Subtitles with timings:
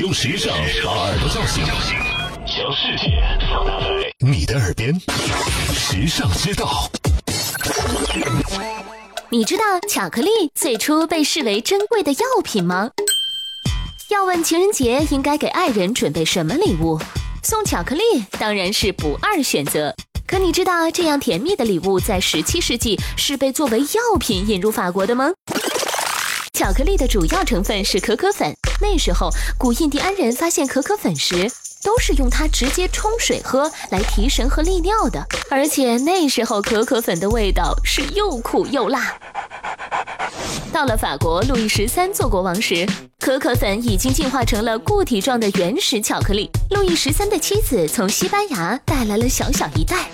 [0.00, 1.64] 用时尚把耳朵叫醒，
[2.46, 3.86] 将世界放大在
[4.20, 4.94] 你的耳边。
[5.74, 6.88] 时尚之道，
[9.28, 12.90] 你知道巧克力最初被视为珍贵的药品吗？
[14.08, 17.00] 要问情人节应该给爱人准备什么礼物，
[17.42, 18.02] 送巧克力
[18.38, 19.92] 当然是不二选择。
[20.28, 25.32] 可你知道这样甜蜜的礼物在十七世纪是被作为药品引入法国的吗？
[26.52, 28.52] 巧克力的主要成分是可可粉。
[28.80, 31.50] 那时候，古印第安人发现可可粉时，
[31.82, 35.24] 都是用它直接冲水喝来提神和利尿的。
[35.50, 39.18] 而且那时候可可粉的味道是又苦又辣。
[40.72, 42.86] 到了法国，路易十三做国王时，
[43.18, 46.50] 可可粉已经进化成了固体状的原始巧克力。
[46.70, 50.08] 路易十三的妻子从西班牙带来了小小一袋。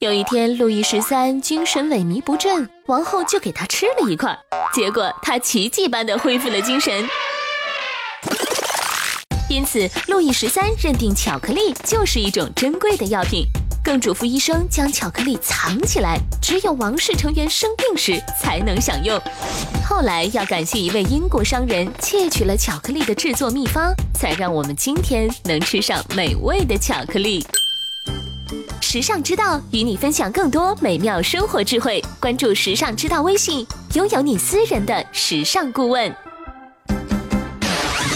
[0.00, 4.36] 有一天，路易十三精神萎靡不振，王后就给他吃了一块，
[4.74, 7.08] 结果他奇迹般的恢复了精神。
[9.48, 13.46] 因此，路易十三认定巧克力就是一种珍贵的药品，
[13.84, 19.20] 更嘱咐医生将巧克力藏起来，只有王室成员生病时才能享用。
[19.86, 27.46] 后来要感谢一位英国商人窃取了巧克力的制作秘方，才让我们今天能吃上美味的巧克力。
[28.80, 36.10] 时尚之道与你分享更多美妙生活智慧，关注时尚之道微信，拥有你私人的时尚顾问。